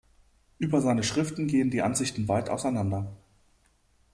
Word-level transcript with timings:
Über 0.57 0.81
seine 0.81 1.03
Schriften 1.03 1.45
gehen 1.45 1.69
die 1.69 1.83
Ansichten 1.83 2.27
weit 2.27 2.49
auseinander. 2.49 3.15